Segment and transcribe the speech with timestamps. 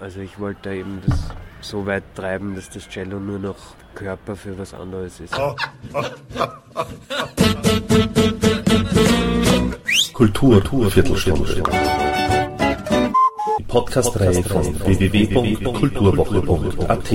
[0.00, 1.18] Also ich wollte eben das
[1.60, 3.56] so weit treiben, dass das Cello nur noch
[3.94, 5.32] Körper für was anderes ist.
[10.12, 11.62] Kultur, Kultur Viertelstunde.
[13.58, 17.14] Die Podcast-Reihe von www.kulturwoche.at.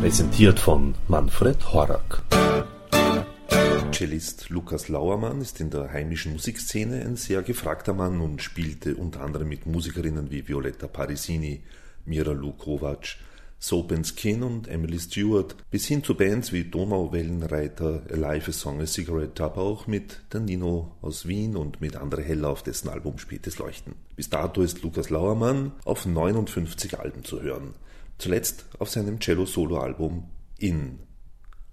[0.00, 2.22] Präsentiert von Manfred Horak.
[3.94, 9.20] Cellist Lukas Lauermann ist in der heimischen Musikszene ein sehr gefragter Mann und spielte unter
[9.20, 11.62] anderem mit Musikerinnen wie Violetta Parisini,
[12.04, 13.16] Mira Lukovac,
[13.60, 18.80] Soap and Skin und Emily Stewart bis hin zu Bands wie Donauwellenreiter, Alive a Song
[18.80, 23.18] a Cigarette, aber auch mit Danino aus Wien und mit Andre Heller auf dessen Album
[23.18, 23.94] Spätes Leuchten.
[24.16, 27.74] Bis dato ist Lukas Lauermann auf 59 Alben zu hören.
[28.18, 30.24] Zuletzt auf seinem Cello-Solo-Album
[30.58, 30.98] In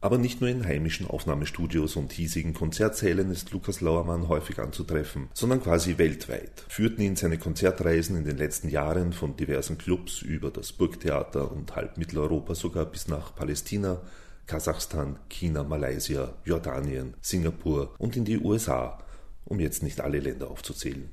[0.02, 5.62] aber nicht nur in heimischen Aufnahmestudios und hiesigen Konzertsälen ist Lukas Lauermann häufig anzutreffen, sondern
[5.62, 6.66] quasi weltweit.
[6.68, 11.76] Führten ihn seine Konzertreisen in den letzten Jahren von diversen Clubs über das Burgtheater und
[11.76, 14.02] halb Mitteleuropa sogar bis nach Palästina,
[14.48, 18.98] Kasachstan, China, Malaysia, Jordanien, Singapur und in die USA,
[19.46, 21.12] um jetzt nicht alle Länder aufzuzählen.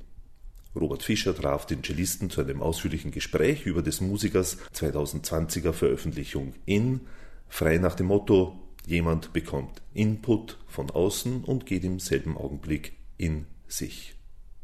[0.75, 7.01] Robert Fischer traf den Cellisten zu einem ausführlichen Gespräch über des Musikers 2020er Veröffentlichung in,
[7.47, 13.45] frei nach dem Motto Jemand bekommt Input von außen und geht im selben Augenblick in
[13.67, 14.15] sich.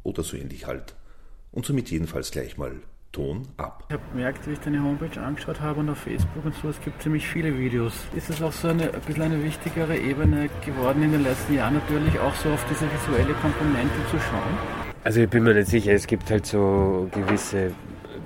[0.03, 0.95] Oder so ähnlich halt.
[1.51, 2.81] Und somit jedenfalls gleich mal
[3.15, 3.85] Ton ab.
[3.87, 6.81] Ich habe gemerkt, wie ich deine Homepage angeschaut habe und auf Facebook und so, es
[6.81, 7.93] gibt ziemlich viele Videos.
[8.13, 11.75] Ist es auch so eine, ein bisschen eine wichtigere Ebene geworden in den letzten Jahren,
[11.75, 14.57] natürlich auch so auf diese visuelle Komponente zu schauen?
[15.05, 17.71] Also ich bin mir nicht sicher, es gibt halt so gewisse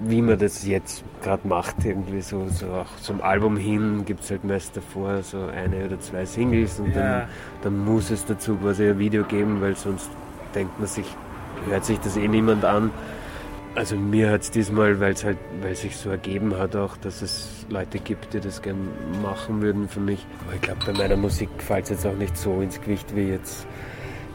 [0.05, 4.31] wie man das jetzt gerade macht, irgendwie so, so auch zum Album hin gibt es
[4.31, 7.01] halt meist davor so eine oder zwei Singles und ja.
[7.01, 7.27] dann,
[7.63, 10.09] dann muss es dazu quasi ein Video geben, weil sonst
[10.55, 11.05] denkt man sich,
[11.67, 12.91] hört sich das eh niemand an.
[13.75, 17.21] Also mir hat es diesmal, weil es halt, weil sich so ergeben hat auch, dass
[17.21, 18.79] es Leute gibt, die das gerne
[19.21, 20.25] machen würden für mich.
[20.45, 23.29] Aber ich glaube, bei meiner Musik fällt es jetzt auch nicht so ins Gewicht wie
[23.29, 23.67] jetzt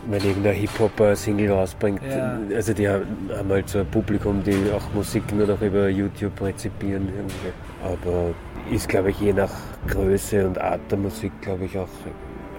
[0.09, 2.39] wenn irgendein Hip-Hopper Single rausbringt, ja.
[2.55, 7.09] also die haben halt so ein Publikum, die auch Musik nur noch über YouTube rezipieren.
[7.15, 7.53] Irgendwie.
[7.83, 8.35] Aber
[8.71, 9.53] ist, glaube ich, je nach
[9.89, 11.89] Größe und Art der Musik, glaube ich, auch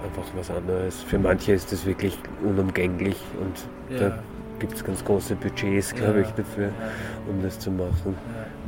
[0.04, 1.02] einfach was anderes.
[1.02, 4.08] Für manche ist das wirklich unumgänglich und ja.
[4.08, 4.18] da
[4.58, 6.26] gibt es ganz große Budgets, glaube ja.
[6.26, 6.70] ich, dafür,
[7.28, 8.16] um das zu machen,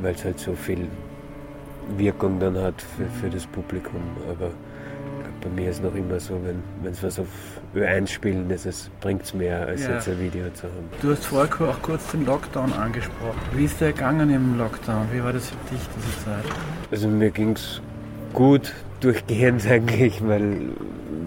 [0.02, 0.88] weil es halt so viel
[1.96, 4.02] Wirkung dann hat für, für das Publikum.
[4.28, 4.50] Aber
[5.40, 6.40] bei mir ist noch immer so,
[6.82, 7.28] wenn es was auf
[7.74, 8.52] Ö1 spielen,
[9.00, 9.94] bringt es mehr, als ja.
[9.94, 10.88] jetzt ein Video zu haben.
[11.00, 13.38] Du hast vorher auch kurz den Lockdown angesprochen.
[13.54, 15.06] Wie ist der gegangen im Lockdown?
[15.12, 16.44] Wie war das für dich diese Zeit?
[16.90, 17.80] Also mir ging es
[18.32, 20.70] gut durchgehend eigentlich, weil,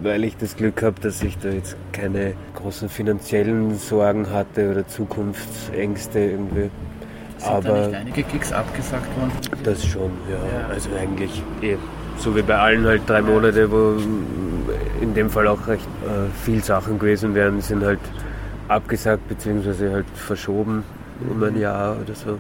[0.03, 4.88] weil ich das Glück habe, dass ich da jetzt keine großen finanziellen Sorgen hatte oder
[4.88, 6.69] Zukunftsängste irgendwie.
[7.38, 9.31] Sind Aber da nicht einige Gigs abgesagt worden?
[9.63, 10.59] Das schon, ja.
[10.59, 10.67] ja.
[10.67, 11.78] Also eigentlich eh
[12.17, 13.95] so wie bei allen halt drei Monate, wo
[15.01, 17.99] in dem Fall auch recht äh, viel Sachen gewesen wären, sind halt
[18.67, 19.91] abgesagt bzw.
[19.91, 20.83] halt verschoben
[21.29, 22.38] um ein Jahr oder so.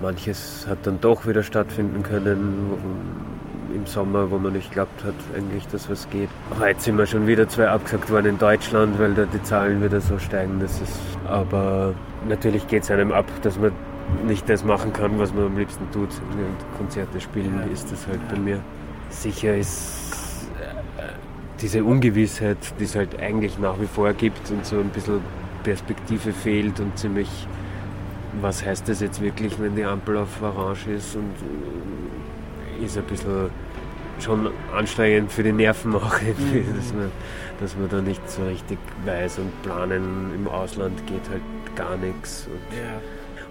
[0.00, 5.14] Manches hat dann doch wieder stattfinden können wo, im Sommer, wo man nicht glaubt hat,
[5.36, 6.28] eigentlich, dass was geht.
[6.60, 10.00] Heute sind wir schon wieder zwei abgesagt worden in Deutschland, weil da die Zahlen wieder
[10.00, 10.60] so steigen.
[10.60, 11.94] Das ist, aber
[12.28, 13.72] natürlich geht es einem ab, dass man
[14.26, 16.08] nicht das machen kann, was man am liebsten tut.
[16.76, 18.60] Konzerte spielen ist das halt bei mir.
[19.10, 21.02] Sicher ist äh,
[21.60, 25.20] diese Ungewissheit, die es halt eigentlich nach wie vor gibt und so ein bisschen
[25.62, 27.28] Perspektive fehlt und ziemlich,
[28.40, 31.32] was heißt das jetzt wirklich, wenn die Ampel auf Orange ist und
[32.80, 33.50] äh, ist ein bisschen
[34.20, 36.76] schon anstrengend für die Nerven auch, mhm.
[36.76, 37.10] dass, man,
[37.60, 41.42] dass man da nicht so richtig weiß und planen im Ausland geht halt
[41.76, 42.46] gar nichts.
[42.48, 43.00] Und, ja.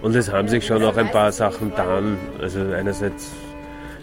[0.02, 2.18] Und es haben sich schon auch ein paar Sachen getan.
[2.40, 3.30] Also einerseits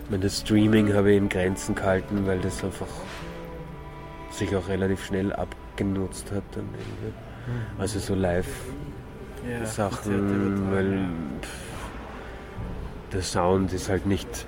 [0.10, 2.88] meine, das Streaming habe ich in Grenzen gehalten, weil das einfach
[4.32, 6.42] sich auch relativ schnell abgenutzt hat.
[6.54, 7.14] Dann irgendwie.
[7.48, 7.80] Mhm.
[7.80, 8.48] Also so Live-Sachen,
[10.66, 11.06] ja, weil
[11.42, 11.50] pff,
[13.14, 14.46] der Sound ist halt nicht,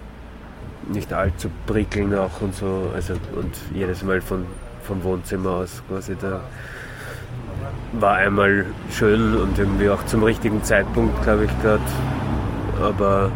[0.91, 2.89] nicht allzu prickelnd auch und so.
[2.93, 4.45] Also, und jedes Mal von,
[4.83, 6.41] vom Wohnzimmer aus quasi da
[7.93, 11.81] war einmal schön und irgendwie auch zum richtigen Zeitpunkt, glaube ich, gerade.
[12.81, 13.31] Aber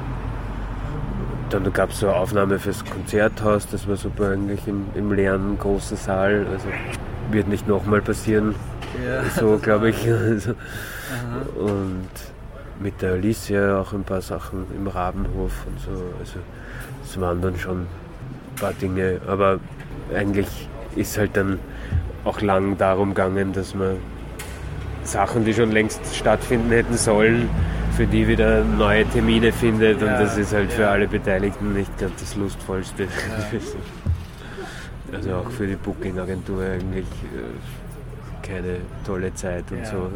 [1.49, 5.57] dann gab es so eine Aufnahme fürs Konzerthaus, das war super eigentlich im, im leeren
[5.59, 6.45] großen Saal.
[6.51, 6.67] Also
[7.31, 8.55] wird nicht nochmal passieren.
[9.05, 9.23] Ja.
[9.29, 10.07] So glaube ich.
[10.25, 10.55] Also,
[11.55, 12.09] und
[12.79, 15.91] mit der Alicia auch ein paar Sachen im Rabenhof und so.
[16.19, 16.39] Also
[17.03, 19.21] es waren dann schon ein paar Dinge.
[19.27, 19.59] Aber
[20.13, 20.47] eigentlich
[20.95, 21.59] ist halt dann
[22.23, 23.97] auch lang darum gegangen, dass man
[25.06, 27.50] Sachen, die schon längst stattfinden hätten sollen,
[27.96, 30.75] für die wieder neue Termine findet ja, und das ist halt ja.
[30.75, 33.04] für alle Beteiligten nicht ganz das Lustvollste.
[33.04, 33.10] Ja.
[35.13, 40.10] Also auch für die Booking-Agentur eigentlich äh, keine tolle Zeit und so.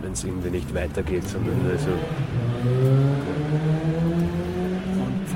[0.00, 1.90] Wenn es irgendwie nicht weitergeht, sondern also.
[5.00, 5.26] Und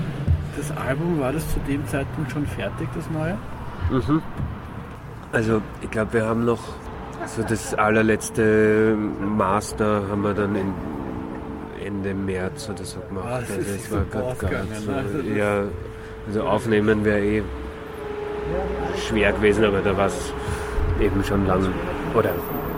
[0.56, 3.36] das Album, war das zu dem Zeitpunkt schon fertig, das neue?
[3.90, 4.22] Mhm.
[5.32, 6.60] Also ich glaube, wir haben noch
[7.26, 10.74] so das allerletzte Master haben wir dann in
[11.84, 13.26] Ende März oder so gemacht.
[13.28, 14.90] Ah, also es war gerade gar nicht so.
[14.90, 15.38] Ne?
[15.38, 15.64] Ja,
[16.26, 17.42] also aufnehmen wäre eh
[19.08, 20.32] schwer gewesen, aber da war es
[21.00, 21.68] eben schon lang
[22.14, 22.30] oder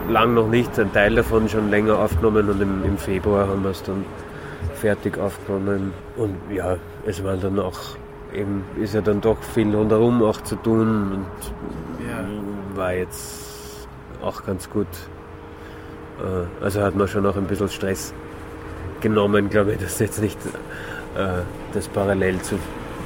[0.09, 3.71] lang noch nicht, ein Teil davon schon länger aufgenommen und im, im Februar haben wir
[3.71, 4.05] es dann
[4.75, 5.93] fertig aufgenommen.
[6.17, 7.79] Und ja, es war dann auch
[8.35, 12.25] eben, ist ja dann doch viel rundherum auch zu tun und ja.
[12.77, 13.48] war jetzt
[14.23, 14.87] auch ganz gut.
[16.21, 18.13] Äh, also hat man schon auch ein bisschen Stress
[19.01, 20.39] genommen, glaube ich, dass jetzt nicht
[21.17, 21.43] äh,
[21.73, 22.57] das parallel zu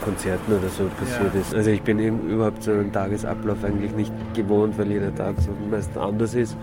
[0.03, 1.41] Konzerten oder so passiert ja.
[1.41, 1.55] ist.
[1.55, 5.51] Also ich bin eben überhaupt so einen Tagesablauf eigentlich nicht gewohnt, weil jeder Tag so
[5.71, 6.57] meist anders ist.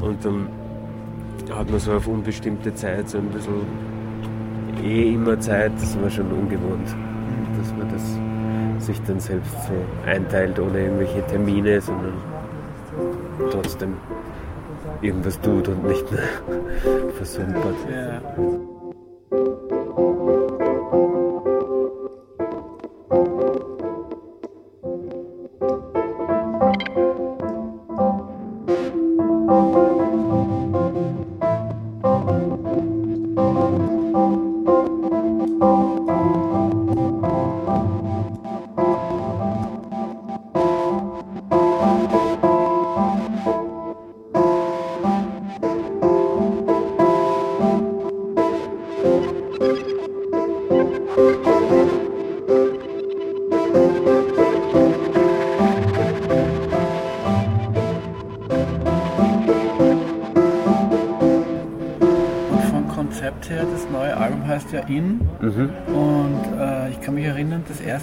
[0.00, 0.48] Und dann
[1.52, 3.62] hat man so auf unbestimmte Zeit so ein bisschen
[4.82, 6.88] eh immer Zeit, das war schon ungewohnt,
[7.58, 9.72] dass man das sich dann selbst so
[10.08, 12.12] einteilt ohne irgendwelche Termine, sondern
[13.50, 13.96] trotzdem
[15.02, 16.06] irgendwas tut und nicht
[17.16, 17.76] versumpert.
[17.90, 18.73] Ja.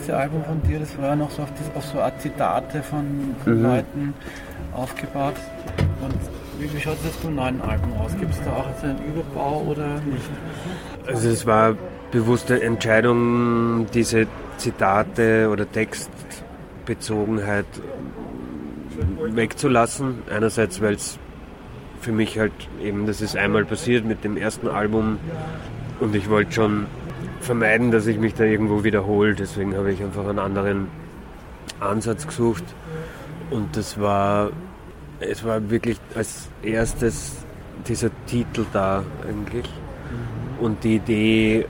[0.01, 3.35] Erste Album von dir, das war noch so auf, das, auf so Art Zitate von,
[3.43, 3.63] von mhm.
[3.63, 4.13] Leuten
[4.73, 5.35] aufgebaut.
[6.01, 6.15] Und
[6.59, 8.17] wie, wie schaut es jetzt beim neuen Album aus?
[8.17, 10.29] Gibt es da auch jetzt einen Überbau oder nicht?
[11.05, 11.75] Also es war
[12.11, 14.25] bewusste Entscheidung, diese
[14.57, 17.65] Zitate oder Textbezogenheit
[19.23, 20.23] wegzulassen.
[20.33, 21.19] Einerseits, weil es
[21.99, 25.19] für mich halt eben, das ist einmal passiert mit dem ersten Album,
[25.99, 26.87] und ich wollte schon
[27.41, 29.35] vermeiden, dass ich mich da irgendwo wiederhole.
[29.35, 30.87] Deswegen habe ich einfach einen anderen
[31.79, 32.63] Ansatz gesucht.
[33.49, 34.51] Und das war,
[35.19, 37.45] es war wirklich als erstes
[37.87, 39.69] dieser Titel da eigentlich.
[40.59, 41.65] Und die Idee,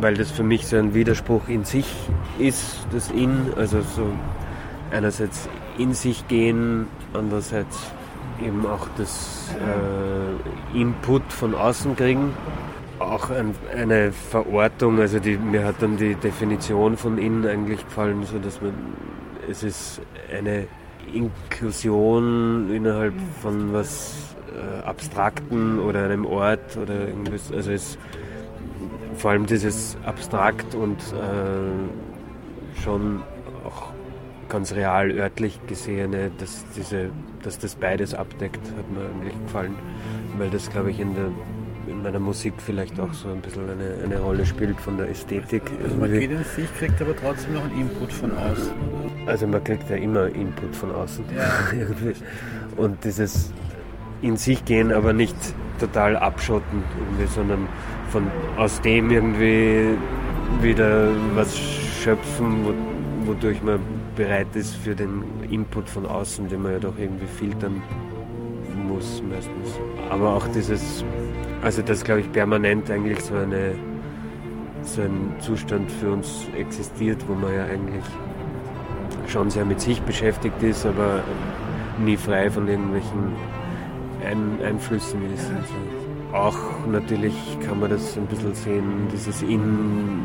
[0.00, 1.86] weil das für mich so ein Widerspruch in sich
[2.38, 4.06] ist, das In, also so
[4.90, 5.48] einerseits
[5.78, 7.78] in sich gehen, andererseits
[8.44, 9.54] eben auch das
[10.74, 12.34] äh, Input von außen kriegen
[12.98, 18.24] auch ein, eine Verortung, also die, mir hat dann die Definition von innen eigentlich gefallen,
[18.24, 18.72] so dass man,
[19.50, 20.00] es ist
[20.36, 20.66] eine
[21.12, 27.98] Inklusion innerhalb von was äh, Abstrakten oder einem Ort oder irgendwas, also es
[29.16, 33.22] vor allem dieses abstrakt und äh, schon
[33.64, 33.90] auch
[34.48, 37.10] ganz real örtlich gesehene, dass diese,
[37.42, 39.74] dass das beides abdeckt, hat mir eigentlich gefallen,
[40.38, 41.30] weil das glaube ich in der
[41.86, 45.62] in meiner Musik vielleicht auch so ein bisschen eine, eine Rolle spielt von der Ästhetik.
[45.82, 48.72] Also man geht in sich, kriegt aber trotzdem noch einen Input von außen.
[49.26, 51.24] Also man kriegt ja immer Input von außen.
[51.34, 51.50] Ja.
[52.76, 53.52] Und dieses
[54.22, 55.36] in sich gehen, aber nicht
[55.78, 56.82] total abschotten,
[57.34, 57.68] sondern
[58.10, 58.26] von
[58.56, 59.96] aus dem irgendwie
[60.62, 62.64] wieder was schöpfen,
[63.24, 63.80] wodurch man
[64.14, 67.82] bereit ist für den Input von außen, den man ja doch irgendwie filtern
[68.88, 69.78] muss meistens.
[70.10, 71.04] Aber auch dieses
[71.66, 73.74] also dass, glaube ich, permanent eigentlich so, eine,
[74.82, 78.04] so ein Zustand für uns existiert, wo man ja eigentlich
[79.26, 81.24] schon sehr mit sich beschäftigt ist, aber
[81.98, 83.32] nie frei von irgendwelchen
[84.24, 85.50] ein Einflüssen ist.
[85.50, 87.34] Also auch natürlich
[87.66, 90.20] kann man das ein bisschen sehen, dieses In,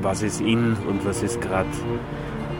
[0.00, 1.66] was ist in und was ist gerade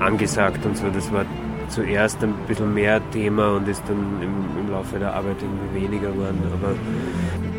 [0.00, 0.88] angesagt und so.
[0.92, 1.24] Das war
[1.68, 6.10] zuerst ein bisschen mehr Thema und ist dann im, im Laufe der Arbeit irgendwie weniger
[6.10, 6.42] geworden.
[6.52, 6.74] Aber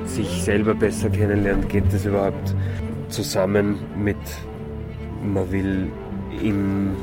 [0.05, 2.55] sich selber besser kennenlernt, geht das überhaupt
[3.09, 4.17] zusammen mit,
[5.23, 5.91] man will
[6.41, 6.95] in,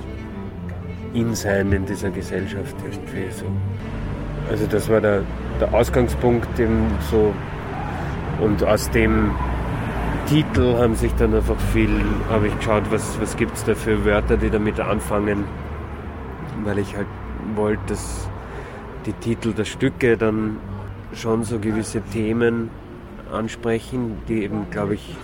[1.14, 3.46] in sein in dieser Gesellschaft irgendwie so.
[4.50, 5.22] Also das war der,
[5.60, 7.32] der Ausgangspunkt eben so
[8.40, 9.30] und aus dem
[10.26, 11.90] Titel haben sich dann einfach viel,
[12.30, 15.44] habe ich geschaut, was, was gibt es da für Wörter, die damit anfangen,
[16.64, 17.06] weil ich halt
[17.54, 18.28] wollte, dass
[19.06, 20.56] die Titel der Stücke dann
[21.14, 22.70] schon so gewisse Themen
[23.32, 25.16] ansprechen, die eben, glaube ich,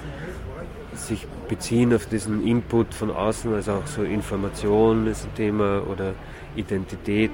[0.95, 6.15] sich beziehen auf diesen Input von außen, also auch so Information ist ein Thema oder
[6.57, 7.31] Identität.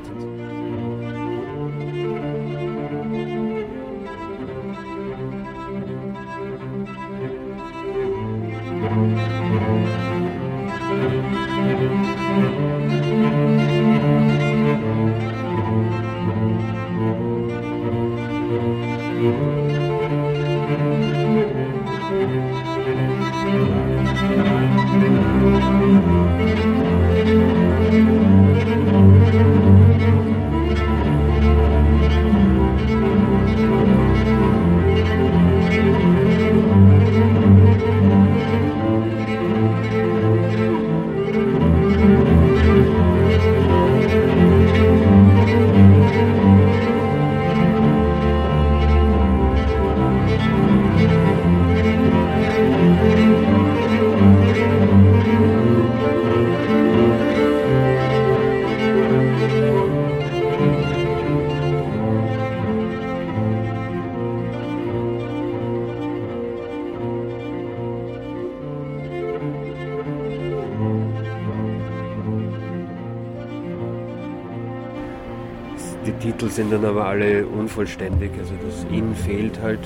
[76.13, 78.31] Titel sind dann aber alle unvollständig.
[78.39, 79.81] Also das In fehlt halt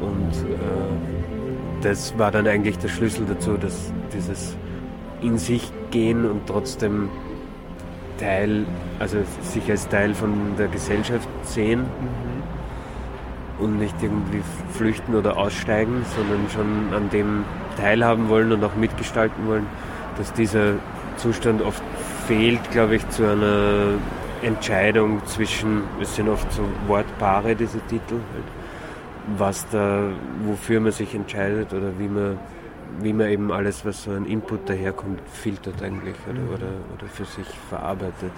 [0.00, 4.56] und äh, das war dann eigentlich der Schlüssel dazu, dass dieses
[5.22, 7.08] in sich gehen und trotzdem
[8.18, 8.64] Teil,
[8.98, 13.64] also sich als Teil von der Gesellschaft sehen mhm.
[13.64, 17.44] und nicht irgendwie flüchten oder aussteigen, sondern schon an dem
[17.76, 19.66] teilhaben wollen und auch mitgestalten wollen,
[20.18, 20.74] dass dieser
[21.16, 21.82] Zustand oft
[22.26, 23.94] fehlt, glaube ich, zu einer
[24.46, 28.44] Entscheidung zwischen, es sind oft so Wortpaare, diese Titel, halt,
[29.36, 30.08] was da,
[30.44, 32.38] wofür man sich entscheidet oder wie man,
[33.00, 37.24] wie man eben alles, was so ein Input daherkommt, filtert eigentlich oder, oder, oder für
[37.24, 38.30] sich verarbeitet.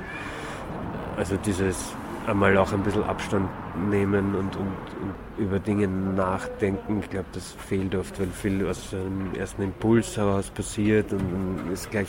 [1.19, 1.95] Also dieses
[2.28, 3.49] einmal auch ein bisschen Abstand
[3.90, 7.00] nehmen und, und, und über Dinge nachdenken.
[7.00, 11.73] Ich glaube, das fehlt oft, weil viel aus einem ersten Impuls heraus passiert und dann
[11.73, 12.08] ist gleich,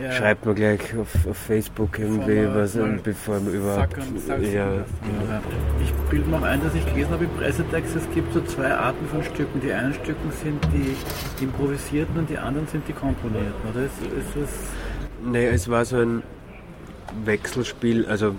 [0.00, 0.12] ja.
[0.12, 3.96] schreibt man gleich auf, auf Facebook irgendwie was, bevor man überhaupt.
[4.28, 4.36] ja.
[4.46, 4.84] ja.
[5.82, 8.72] Ich bilde mir auch ein, dass ich gelesen habe im Pressetext, es gibt so zwei
[8.72, 9.60] Arten von Stücken.
[9.60, 10.96] Die einen Stücken sind die
[11.44, 13.84] improvisierten und die anderen sind die komponierten, oder?
[13.84, 14.50] Ist, ist es
[15.24, 16.22] nee, es war so ein
[17.24, 18.34] Wechselspiel, also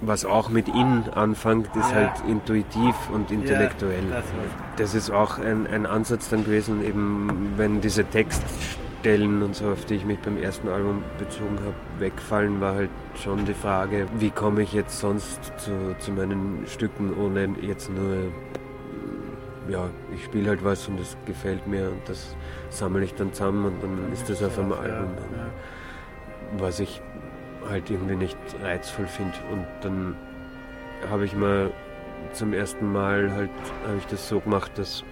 [0.00, 1.96] was auch mit in anfängt, ist ja.
[1.96, 4.04] halt intuitiv und intellektuell.
[4.10, 4.24] Ja, das,
[4.76, 9.84] das, ist auch ein, ein, Ansatz dann gewesen, eben wenn diese Textstellen und so, auf
[9.84, 12.90] die ich mich beim ersten Album bezogen habe, wegfallen, war halt
[13.22, 18.32] schon die Frage, wie komme ich jetzt sonst zu, zu meinen Stücken, ohne jetzt nur
[19.68, 22.36] ja, ich spiele halt was und das gefällt mir und das
[22.70, 25.10] sammle ich dann zusammen und dann ist das auf einem Album.
[26.58, 27.00] Was ich
[27.68, 29.36] halt irgendwie nicht reizvoll finde.
[29.50, 30.16] Und dann
[31.10, 31.70] habe ich mal
[32.32, 33.50] zum ersten Mal halt,
[33.86, 35.04] habe ich das so gemacht, dass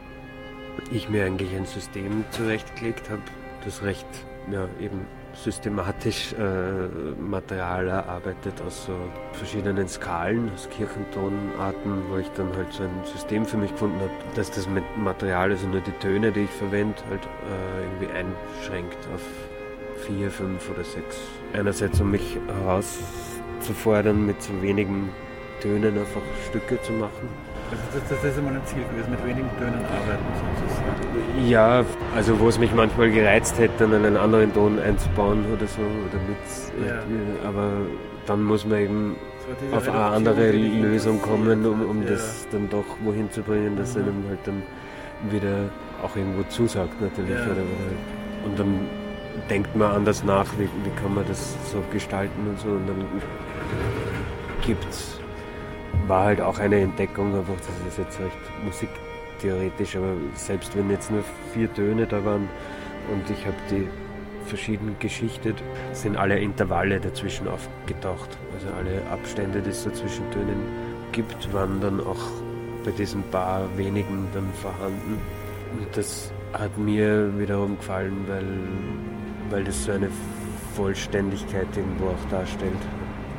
[0.91, 3.23] ich mir eigentlich ein System zurechtgelegt habe,
[3.65, 4.07] das recht,
[4.51, 8.93] ja, eben systematisch äh, Material erarbeitet aus so
[9.33, 14.11] verschiedenen Skalen, aus Kirchentonarten, wo ich dann halt so ein System für mich gefunden habe,
[14.35, 19.23] dass das Material, also nur die Töne, die ich verwende, halt äh, irgendwie einschränkt auf
[20.07, 21.19] vier, fünf oder sechs.
[21.55, 25.11] Einerseits, um mich herauszufordern, mit so wenigen
[25.61, 27.29] Tönen einfach Stücke zu machen.
[27.71, 30.25] Also das, das ist immer ein Ziel gewesen, mit wenigen Tönen arbeiten
[30.59, 31.49] sozusagen.
[31.49, 35.81] Ja, also wo es mich manchmal gereizt hätte, dann einen anderen Ton einzubauen oder so.
[35.81, 37.49] Oder mit, ja.
[37.49, 37.71] Aber
[38.27, 39.17] dann muss man eben
[39.71, 42.11] so auf eine andere Lösung kommen, um, um ja.
[42.11, 44.03] das dann doch wohin zu bringen, dass mhm.
[44.03, 44.63] einem halt dann
[45.31, 45.71] wieder
[46.03, 47.31] auch irgendwo zusagt natürlich.
[47.31, 47.45] Ja.
[47.45, 48.81] Oder, oder, und dann
[49.49, 52.69] denkt man anders nach, wie, wie kann man das so gestalten und so.
[52.69, 53.05] Und dann
[54.65, 55.19] gibt's,
[56.07, 61.11] war halt auch eine Entdeckung, einfach, das ist jetzt recht musiktheoretisch, aber selbst wenn jetzt
[61.11, 61.23] nur
[61.53, 62.49] vier Töne da waren
[63.13, 63.89] und ich habe die
[64.47, 65.63] verschieden geschichtet,
[65.93, 68.31] sind alle Intervalle dazwischen aufgetaucht.
[68.55, 70.61] Also alle Abstände, die es so zwischen Tönen
[71.13, 72.31] gibt, waren dann auch
[72.85, 75.19] bei diesen paar wenigen dann vorhanden.
[75.79, 78.45] Und das hat mir wiederum gefallen, weil
[79.53, 80.09] weil das so eine
[80.75, 82.73] Vollständigkeit irgendwo auch darstellt,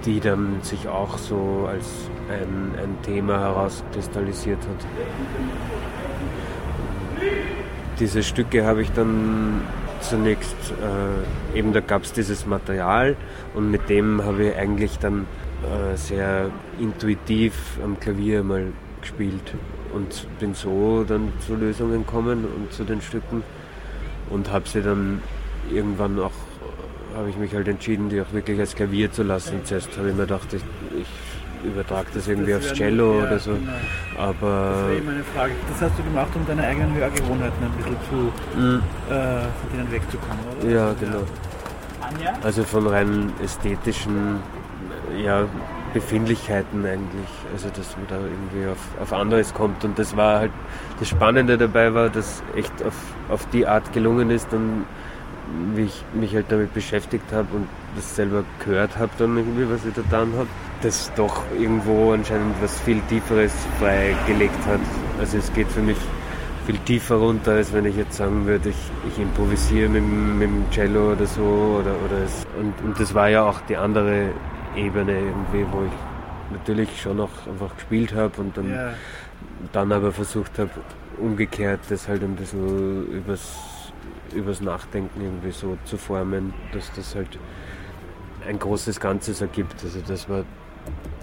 [0.06, 1.88] die dann sich auch so als
[2.30, 4.86] ein, ein Thema herauskristallisiert hat.
[8.00, 9.62] Diese Stücke habe ich dann
[10.02, 10.56] zunächst,
[11.54, 13.16] äh, eben da gab es dieses Material
[13.56, 15.26] und mit dem habe ich eigentlich dann
[15.64, 18.68] äh, sehr intuitiv am Klavier mal
[19.02, 19.54] gespielt
[19.94, 23.44] und bin so dann zu Lösungen gekommen und zu den Stücken
[24.30, 25.22] und habe sie dann
[25.72, 26.32] irgendwann auch,
[27.16, 29.62] habe ich mich halt entschieden, die auch wirklich als Klavier zu lassen.
[29.64, 30.64] Zuerst habe ich mir gedacht, ich,
[31.00, 31.08] ich
[31.64, 33.52] übertrage das irgendwie das aufs Cello ja, oder so.
[33.52, 33.72] Genau.
[34.18, 35.54] Aber das wäre meine Frage.
[35.70, 38.82] Das hast du gemacht, um deine eigenen Hörgewohnheiten ein bisschen zu, mhm.
[39.10, 40.70] äh, von denen wegzukommen, oder?
[40.70, 41.24] Ja, genau.
[42.44, 44.40] Also von rein ästhetischen
[45.24, 45.46] ja,
[45.94, 47.30] Befindlichkeiten eigentlich.
[47.54, 49.84] Also dass man da irgendwie auf, auf anderes kommt.
[49.86, 50.52] Und das war halt
[51.00, 52.96] das Spannende dabei war, dass echt auf,
[53.30, 54.86] auf die Art gelungen ist, dann
[55.76, 59.86] wie ich mich halt damit beschäftigt habe und das selber gehört habe dann irgendwie, was
[59.86, 60.48] ich da getan habe,
[60.82, 64.80] das doch irgendwo anscheinend was viel Tieferes freigelegt hat.
[65.20, 65.98] Also es geht für mich
[66.66, 68.76] viel tiefer runter, als wenn ich jetzt sagen würde, ich,
[69.08, 71.42] ich improvisiere mit, mit dem Cello oder so.
[71.42, 74.30] Oder, oder es, und, und das war ja auch die andere
[74.76, 78.94] Ebene irgendwie, wo ich natürlich schon noch einfach gespielt habe und dann, ja.
[79.72, 80.72] dann aber versucht habe,
[81.18, 83.56] umgekehrt das halt ein bisschen übers,
[84.34, 87.38] übers Nachdenken irgendwie so zu formen, dass das halt
[88.48, 89.84] ein großes Ganzes ergibt.
[89.84, 90.44] Also das war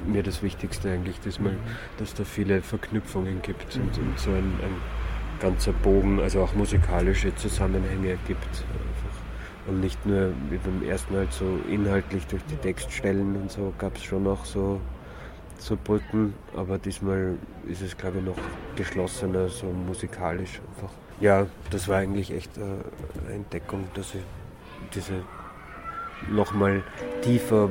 [0.06, 1.58] mir das Wichtigste eigentlich, dass, man, mhm.
[1.98, 4.76] dass da viele Verknüpfungen gibt und, und, so ein, ein
[5.40, 8.64] ganzer Bogen, also auch musikalische Zusammenhänge gibt.
[9.66, 13.96] Und nicht nur wie beim ersten Mal so inhaltlich durch die Textstellen und so gab
[13.96, 14.80] es schon noch so,
[15.58, 17.36] so Brücken, aber diesmal
[17.68, 18.38] ist es glaube ich noch
[18.74, 20.92] geschlossener, so musikalisch einfach.
[21.20, 24.22] Ja, das war eigentlich echt eine Entdeckung, dass ich
[24.94, 25.22] diese
[26.30, 26.82] nochmal
[27.22, 27.68] tiefer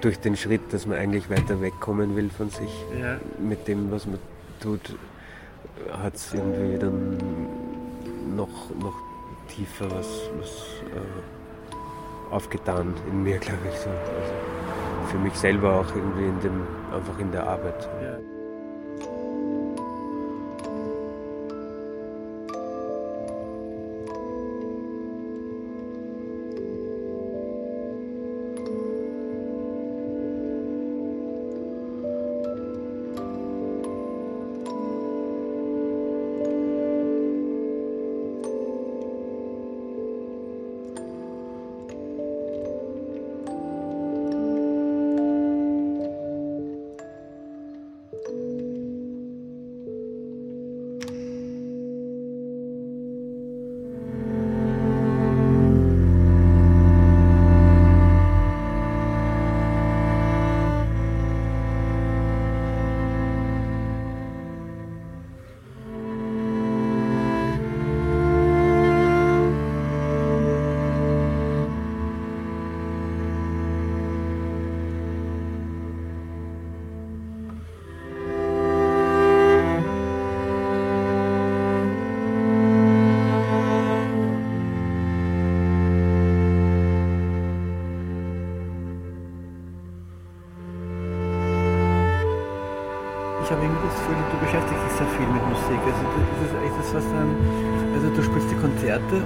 [0.00, 3.18] durch den Schritt, dass man eigentlich weiter wegkommen will von sich, ja.
[3.38, 4.18] mit dem, was man
[4.60, 4.96] tut,
[5.92, 7.18] hat es irgendwie dann
[8.34, 8.94] noch, noch
[9.48, 10.50] tiefer was, was
[10.94, 13.78] äh, aufgetan in mir, glaube ich.
[13.78, 13.90] So.
[13.90, 17.88] Also für mich selber auch irgendwie in dem, einfach in der Arbeit.
[18.02, 18.39] Ja.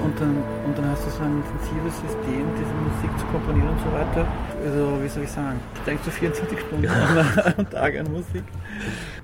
[0.05, 3.81] Und dann, und dann hast du so ein intensives System, diese Musik zu komponieren und
[3.81, 4.27] so weiter.
[4.65, 6.89] Also, wie soll ich sagen, denkst du 24 Stunden
[7.59, 8.45] am Tag an Musik?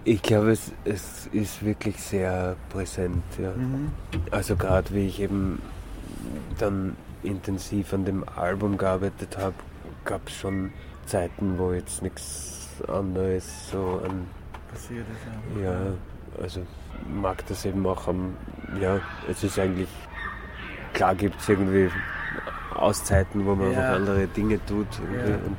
[0.04, 3.22] Ich glaube, es, es ist wirklich sehr präsent.
[3.38, 3.52] Ja.
[3.52, 3.92] Mhm.
[4.30, 5.61] Also, gerade wie ich eben
[6.59, 9.54] dann intensiv an dem Album gearbeitet habe,
[10.04, 10.72] gab es schon
[11.06, 14.26] Zeiten, wo jetzt nichts anderes so an.
[14.70, 15.70] Passiert ist, ja.
[15.70, 15.78] Ja,
[16.40, 16.62] also
[17.08, 18.36] mag das eben auch am,
[18.80, 19.88] ja, es ist eigentlich
[20.92, 21.90] klar gibt es irgendwie
[22.74, 23.78] Auszeiten, wo man ja.
[23.80, 24.86] einfach andere Dinge tut.
[25.12, 25.34] Ja.
[25.34, 25.56] Und,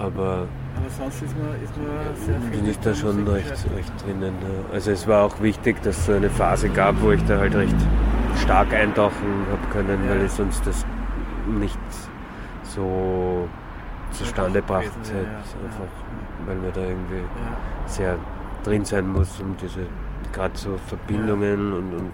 [0.00, 2.60] aber, aber sonst ist man, ist man sehr viel.
[2.60, 4.34] Bin ich da schon recht, recht drinnen.
[4.40, 4.74] Ja.
[4.74, 7.54] Also es war auch wichtig, dass es so eine Phase gab, wo ich da halt
[7.54, 7.76] recht
[8.42, 10.84] stark eintauchen habe können, weil ich sonst das
[11.46, 11.78] nicht
[12.62, 13.48] so
[14.12, 15.18] zustande gebracht hätte.
[15.18, 17.22] Einfach, weil man da irgendwie
[17.86, 18.16] sehr
[18.64, 19.86] drin sein muss, um diese
[20.36, 22.12] gerade so Verbindungen und, und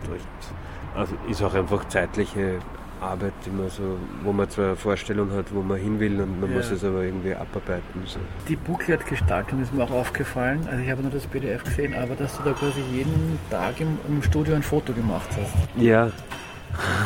[0.95, 2.61] also ist auch einfach zeitliche
[3.01, 6.41] Arbeit, die man so, wo man zwar eine Vorstellung hat, wo man hin will und
[6.41, 6.57] man ja.
[6.57, 8.05] muss es aber irgendwie abarbeiten.
[8.07, 8.21] So.
[8.49, 10.69] Die Booklet-Gestaltung ist mir auch aufgefallen.
[10.71, 13.99] Also ich habe nur das PDF gesehen, aber dass du da quasi jeden Tag im,
[14.07, 15.53] im Studio ein Foto gemacht hast.
[15.77, 16.13] Ja.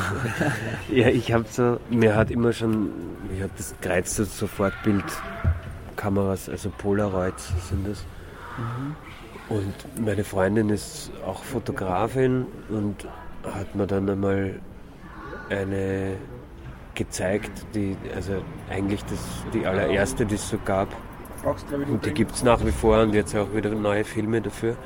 [0.93, 2.91] ja, ich habe so, mir hat immer schon,
[3.35, 8.05] ich habe das gereizt, so Sofortbildkameras, also Polaroids sind das.
[9.49, 13.07] Und meine Freundin ist auch Fotografin und
[13.45, 14.61] hat mir dann einmal
[15.51, 16.17] eine
[16.95, 19.19] gezeigt, die, also eigentlich das,
[19.53, 20.89] die allererste, die es so gab.
[21.89, 24.77] Und die gibt es nach wie vor und jetzt auch wieder neue Filme dafür.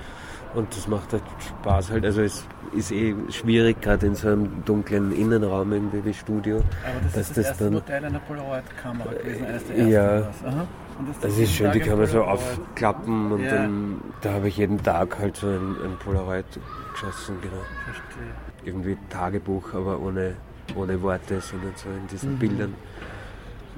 [0.52, 2.04] Und das macht halt Spaß halt.
[2.04, 2.44] Also es
[2.76, 6.56] ist eh schwierig, gerade in so einem dunklen Innenraum irgendwie wie Studio.
[6.56, 9.92] Aber das ist das, das erste dann, Modell einer Polaroid-Kamera gewesen, eines der ersten.
[9.92, 10.30] Ja,
[11.06, 13.54] das, das ist schön, die kann man so aufklappen und ja.
[13.54, 16.44] dann da habe ich jeden Tag halt so ein, ein Polaroid
[16.92, 17.62] geschossen, genau.
[17.84, 18.34] Verstehe.
[18.64, 20.36] Irgendwie Tagebuch, aber ohne,
[20.74, 22.38] ohne Worte, sondern so in diesen mhm.
[22.38, 22.74] Bildern.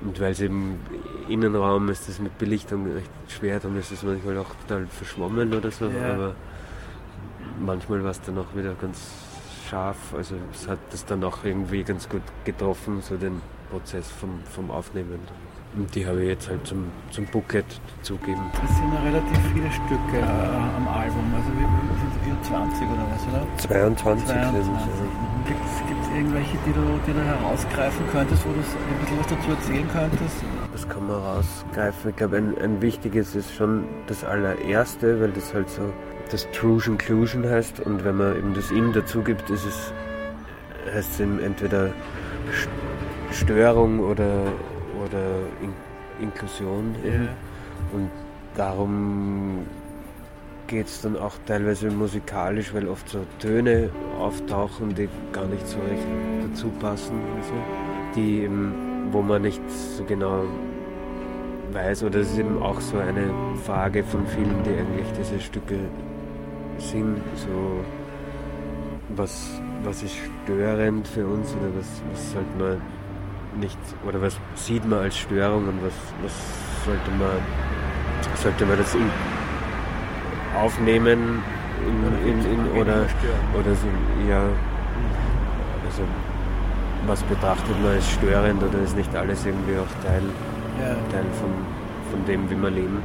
[0.00, 0.80] Und weil es eben
[1.28, 5.70] Innenraum ist, das mit Belichtung recht schwer, dann ist es manchmal auch total verschwommen oder
[5.70, 6.14] so, ja.
[6.14, 6.34] aber
[7.60, 8.98] manchmal war es dann auch wieder ganz
[9.68, 10.14] scharf.
[10.16, 14.70] Also es hat das dann auch irgendwie ganz gut getroffen, so den Prozess vom, vom
[14.70, 15.20] Aufnehmen.
[15.74, 17.64] Und die habe ich jetzt halt zum, zum Booklet
[17.98, 18.42] dazugeben.
[18.62, 23.06] Es sind ja relativ viele Stücke äh, am Album, also wie, wie, wie 20 oder
[23.08, 23.46] was, oder?
[23.56, 24.76] 22, 22.
[25.46, 29.50] Gibt es irgendwelche, die du, die du herausgreifen könntest, wo du ein bisschen was dazu
[29.50, 30.36] erzählen könntest?
[30.72, 32.10] Das kann man herausgreifen.
[32.10, 35.90] Ich glaube, ein, ein wichtiges ist schon das allererste, weil das halt so
[36.30, 37.80] das Trusion Clusion heißt.
[37.80, 39.92] Und wenn man eben das In dazu gibt, ist es,
[40.94, 41.92] heißt es eben entweder
[43.30, 44.52] Störung oder
[45.12, 45.22] oder
[45.62, 45.72] In
[46.20, 46.94] Inklusion.
[47.04, 47.28] Yeah.
[47.92, 48.10] Und
[48.54, 49.66] darum
[50.66, 55.78] geht es dann auch teilweise musikalisch, weil oft so Töne auftauchen, die gar nicht so
[55.78, 56.06] recht
[56.50, 57.20] dazu passen.
[57.42, 57.54] So.
[58.14, 58.48] Die
[59.10, 60.44] wo man nicht so genau
[61.72, 63.30] weiß, oder es ist eben auch so eine
[63.64, 65.78] Frage von vielen, die eigentlich diese Stücke
[66.78, 67.84] sind, so
[69.16, 73.01] was, was ist störend für uns oder was, was sollte man
[73.58, 76.32] nicht, oder was sieht man als Störung und was, was
[76.84, 77.30] sollte man,
[78.36, 79.10] sollte man das in,
[80.58, 81.42] aufnehmen
[82.26, 83.06] in, in, oder,
[83.58, 83.88] oder so,
[84.28, 84.42] ja,
[85.84, 86.02] also
[87.06, 90.22] was betrachtet man als störend oder ist nicht alles irgendwie auch Teil.
[91.10, 91.50] Teil von,
[92.10, 93.02] von dem, wie wir leben.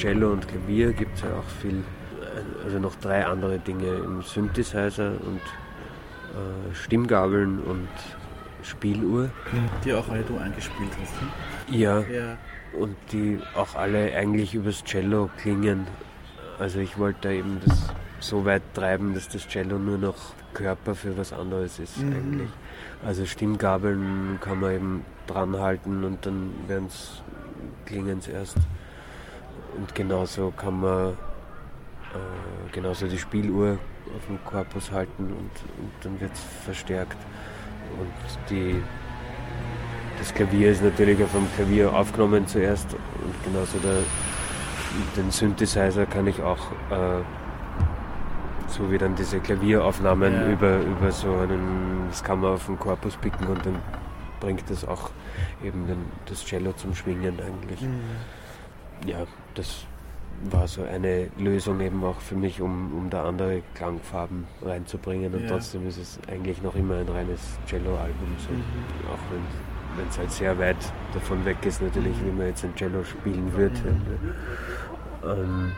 [0.00, 1.84] Cello und Klavier gibt es ja auch viel,
[2.64, 7.88] also noch drei andere Dinge im Synthesizer und äh, Stimmgabeln und
[8.62, 9.30] Spieluhr.
[9.84, 11.12] Die auch alle du eingespielt hast.
[11.20, 11.78] Ne?
[11.78, 12.38] Ja, ja,
[12.78, 15.86] und die auch alle eigentlich übers Cello klingen.
[16.58, 20.16] Also ich wollte da eben das so weit treiben, dass das Cello nur noch
[20.54, 22.12] Körper für was anderes ist mhm.
[22.12, 22.50] eigentlich.
[23.04, 26.52] Also Stimmgabeln kann man eben dran halten und dann
[27.86, 28.56] klingen es erst.
[29.76, 33.78] Und genauso kann man äh, genauso die Spieluhr
[34.16, 37.16] auf dem Korpus halten und, und dann wird es verstärkt.
[37.98, 38.82] Und die,
[40.18, 43.98] das Klavier ist natürlich auf dem Klavier aufgenommen zuerst und genauso der,
[45.16, 47.22] den Synthesizer kann ich auch äh,
[48.68, 50.48] so wie dann diese Klavieraufnahmen ja.
[50.48, 53.76] über, über so einen, das kann man auf den Korpus picken und dann
[54.40, 55.10] bringt das auch
[55.62, 57.80] eben den, das Cello zum Schwingen eigentlich.
[57.82, 58.00] Mhm
[59.06, 59.84] ja, das
[60.50, 65.34] war so eine Lösung eben auch für mich, um, um da andere Klangfarben reinzubringen.
[65.34, 65.48] Und ja.
[65.48, 68.36] trotzdem ist es eigentlich noch immer ein reines Cello-Album.
[68.38, 68.52] So.
[68.52, 68.62] Mhm.
[69.12, 70.76] Auch wenn es halt sehr weit
[71.12, 73.74] davon weg ist, natürlich, wie man jetzt ein Cello spielen würde.
[73.74, 74.34] Mhm.
[75.22, 75.72] Ähm,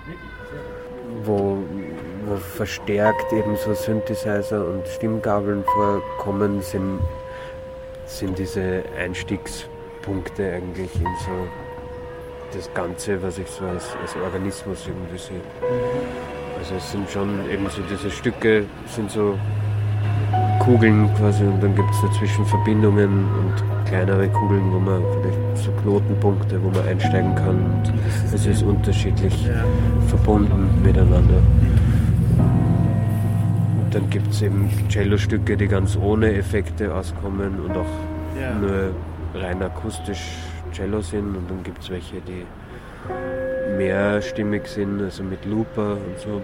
[1.25, 1.59] wo,
[2.27, 7.01] wo verstärkt eben so Synthesizer und Stimmgabeln vorkommen, sind,
[8.19, 9.67] sind diese Einstiegs-
[10.03, 11.47] Punkte eigentlich in so
[12.53, 15.41] das Ganze, was ich so als, als Organismus irgendwie sehe.
[16.59, 19.39] Also es sind schon eben so diese Stücke, sind so
[20.59, 25.71] Kugeln quasi und dann gibt es dazwischen Verbindungen und kleinere Kugeln, wo man vielleicht so
[25.83, 27.57] Knotenpunkte, wo man einsteigen kann.
[27.57, 27.93] Und
[28.35, 29.49] es ist unterschiedlich
[30.09, 31.43] verbunden miteinander.
[33.93, 37.85] Dann gibt es eben Cello-Stücke, die ganz ohne Effekte auskommen und auch
[38.41, 38.55] ja.
[38.55, 38.95] nur
[39.35, 40.39] rein akustisch
[40.73, 42.47] Cello sind und dann gibt es welche, die
[43.77, 46.41] mehrstimmig sind, also mit Looper und so,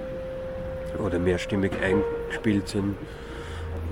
[1.02, 2.94] oder mehrstimmig eingespielt sind.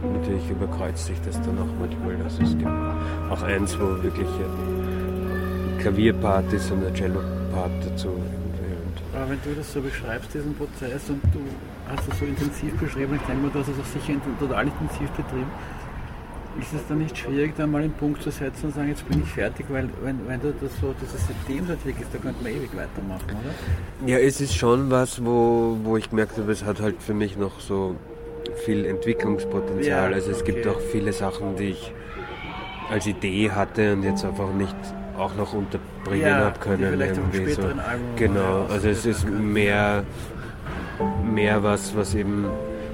[0.03, 2.17] Natürlich überkreuzt sich das dann auch manchmal.
[2.25, 2.71] Also es gibt
[3.31, 8.21] auch eins, wo wirklich ein Klavierpart ist und ein Cello-Part dazu.
[9.15, 11.41] Aber wenn du das so beschreibst, diesen Prozess, und du
[11.89, 15.11] hast es so intensiv beschrieben, ich denke mal, du hast es auch sicher total intensiv
[15.11, 15.51] betrieben,
[16.61, 19.23] ist es dann nicht schwierig, da mal einen Punkt zu setzen und sagen, jetzt bin
[19.23, 22.53] ich fertig, weil wenn, wenn du das so, dieses System so entwickelst, da könnte man
[22.53, 24.09] ewig weitermachen, oder?
[24.09, 27.37] Ja, es ist schon was, wo, wo ich gemerkt habe, es hat halt für mich
[27.37, 27.97] noch so
[28.65, 30.11] viel Entwicklungspotenzial.
[30.11, 30.53] Ja, also es okay.
[30.53, 31.93] gibt auch viele Sachen, die ich
[32.91, 34.77] als Idee hatte und jetzt einfach nicht
[35.19, 37.01] auch noch unterbringen ja, habe können.
[37.01, 37.63] irgendwie so.
[38.17, 40.05] Genau, also es ist mehr,
[41.25, 42.47] mehr was, was eben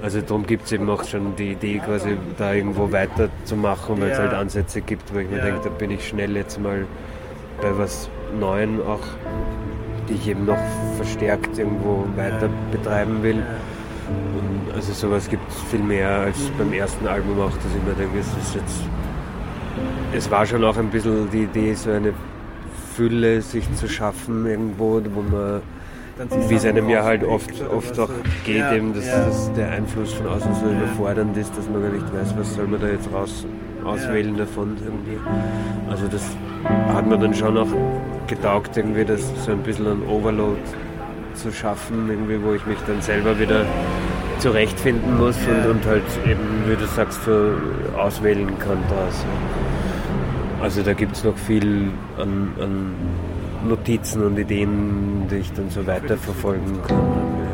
[0.03, 4.19] also darum gibt es eben auch schon die Idee, quasi da irgendwo weiterzumachen, weil es
[4.19, 6.87] halt Ansätze gibt, wo ich mir denke, da bin ich schnell jetzt mal
[7.61, 8.99] bei was Neuem auch,
[10.09, 10.59] die ich eben noch
[10.97, 13.45] verstärkt irgendwo weiter betreiben will.
[14.09, 16.59] Und also sowas gibt es viel mehr als mhm.
[16.59, 18.81] beim ersten Album auch, dass ich mir denke, es ist jetzt.
[20.13, 22.13] Es war schon auch ein bisschen die Idee, so eine
[22.97, 25.63] Fülle sich zu schaffen irgendwo, wo man
[26.49, 28.11] wie es einem ja halt oft, oft auch
[28.45, 31.91] geht, ja, eben, dass, dass, der Einfluss von außen so überfordernd ist, dass man gar
[31.91, 33.47] nicht weiß, was soll man da jetzt raus
[33.85, 35.19] auswählen davon irgendwie.
[35.91, 36.23] Also das
[36.95, 37.67] hat mir dann schon auch
[38.27, 40.61] getaugt, irgendwie das so ein bisschen ein Overload
[41.35, 43.65] zu schaffen, irgendwie, wo ich mich dann selber wieder
[44.39, 47.53] zurechtfinden muss und, und halt eben, wie du sagst, so
[47.97, 49.25] auswählen kann daraus.
[50.61, 52.95] Also da gibt es noch viel an, an
[53.69, 57.52] Notizen und Ideen, die ich dann so weiterverfolgen kann.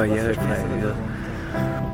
[0.00, 0.64] Barrierefrei.
[0.82, 0.94] Ja.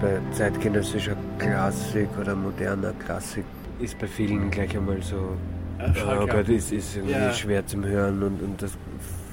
[0.01, 3.45] Bei zeitgenössischer Klassik oder moderner Klassik
[3.79, 5.37] ist bei vielen gleich einmal so,
[5.81, 7.33] oh Gott, ist, ist irgendwie ja.
[7.33, 8.73] schwer zum Hören und, und das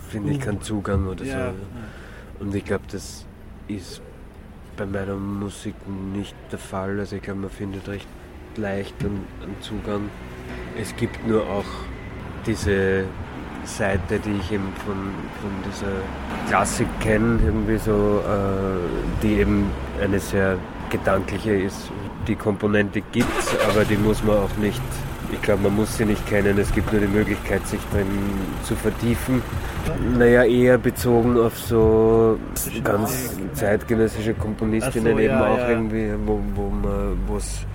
[0.10, 1.52] finde ich keinen Zugang oder ja.
[1.52, 2.46] so.
[2.46, 3.26] Und ich glaube, das
[3.68, 4.02] ist
[4.78, 5.76] bei meiner Musik
[6.14, 7.00] nicht der Fall.
[7.00, 8.08] Also ich glaube, man findet recht
[8.56, 10.10] leicht einen, einen Zugang.
[10.80, 11.66] Es gibt nur auch
[12.46, 13.06] diese
[13.66, 14.96] Seite, die ich eben von,
[15.42, 19.70] von dieser Klassik kenne, irgendwie so, äh, die eben
[20.02, 20.58] eine sehr
[20.90, 21.92] gedankliche ist.
[22.28, 24.82] Die Komponente gibt es, aber die muss man auch nicht,
[25.32, 26.58] ich glaube, man muss sie nicht kennen.
[26.58, 28.08] Es gibt nur die Möglichkeit, sich drin
[28.64, 29.42] zu vertiefen.
[30.18, 32.40] Naja, eher bezogen auf so
[32.84, 35.70] ganz zeitgenössische Komponistinnen so, eben ja, auch ja.
[35.70, 37.66] irgendwie, wo, wo man, wo es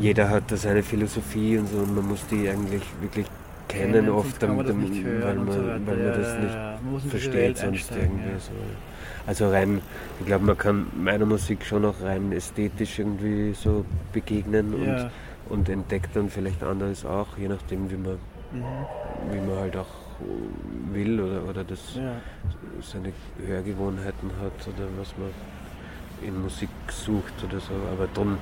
[0.00, 3.26] jeder hat da seine Philosophie und so und man muss die eigentlich wirklich
[3.74, 8.38] kennen oft, damit, weil, man, so weil man das nicht ja, versteht sonst irgendwie ja.
[8.38, 8.52] so.
[9.26, 9.80] Also rein,
[10.20, 15.10] ich glaube, man kann meiner Musik schon auch rein ästhetisch irgendwie so begegnen und,
[15.48, 18.18] und entdeckt dann vielleicht anderes auch, je nachdem wie man,
[18.52, 19.32] mhm.
[19.32, 19.86] wie man halt auch
[20.92, 21.98] will oder, oder das
[22.82, 23.12] seine
[23.46, 25.30] Hörgewohnheiten hat oder was man
[26.22, 27.72] in Musik sucht oder so.
[27.92, 28.38] Aber drum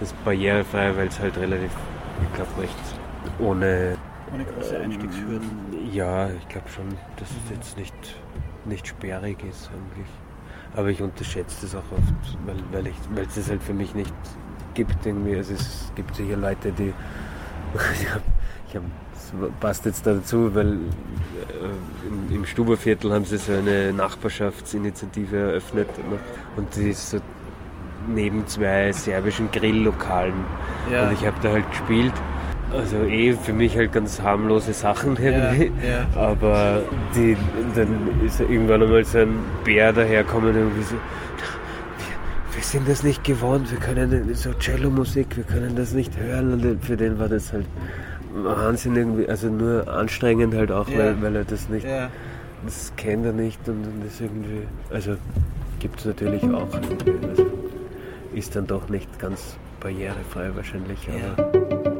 [0.00, 1.70] das barrierefrei, weil es halt relativ,
[2.22, 2.74] ich glaube, recht
[3.38, 3.96] ohne
[4.32, 5.48] ohne große Einstiegshürden.
[5.92, 7.94] Ja, ich glaube schon, dass es jetzt nicht,
[8.64, 10.06] nicht sperrig ist eigentlich.
[10.74, 13.94] Aber ich unterschätze das auch oft, weil, weil, ich, weil es das halt für mich
[13.94, 14.12] nicht
[14.74, 15.36] gibt irgendwie.
[15.36, 16.92] Also es gibt sicher Leute, die
[18.68, 18.82] ich hab,
[19.14, 25.88] das passt jetzt dazu, weil äh, im, im Stuberviertel haben sie so eine Nachbarschaftsinitiative eröffnet
[26.56, 27.18] und die ist so
[28.08, 30.44] neben zwei serbischen Grilllokalen.
[30.92, 31.08] Ja.
[31.08, 32.12] Und ich habe da halt gespielt
[32.76, 35.72] also eh für mich halt ganz harmlose Sachen irgendwie.
[35.82, 36.20] Ja, ja.
[36.20, 36.82] Aber
[37.14, 37.36] die,
[37.74, 40.94] dann ist irgendwann einmal so ein Bär daherkommen und irgendwie so,
[42.54, 46.84] wir sind das nicht gewohnt, wir können so Cello-Musik, wir können das nicht hören und
[46.84, 47.66] für den war das halt
[48.34, 50.98] Wahnsinn irgendwie, also nur anstrengend halt auch, ja.
[50.98, 51.86] weil, weil er das nicht,
[52.64, 55.16] das kennt er nicht und, und das irgendwie, also
[55.80, 56.68] gibt es natürlich auch,
[57.28, 57.46] also
[58.34, 61.95] ist dann doch nicht ganz barrierefrei wahrscheinlich, aber...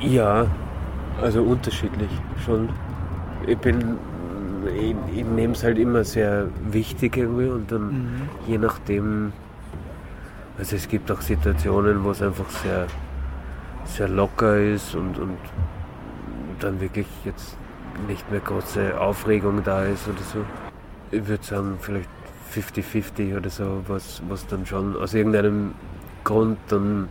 [0.00, 0.46] Ja,
[1.20, 2.10] also unterschiedlich
[2.44, 2.68] schon.
[3.46, 3.96] Ich bin,
[4.76, 8.22] ich, ich nehme es halt immer sehr wichtig irgendwie und dann mhm.
[8.46, 9.32] je nachdem,
[10.56, 12.86] also es gibt auch Situationen, wo es einfach sehr,
[13.84, 15.38] sehr locker ist und, und
[16.60, 17.56] dann wirklich jetzt
[18.08, 20.38] nicht mehr große Aufregung da ist oder so.
[21.10, 22.08] Ich würde sagen, vielleicht
[22.54, 25.72] 50-50 oder so, was, was dann schon aus irgendeinem
[26.22, 27.08] Grund dann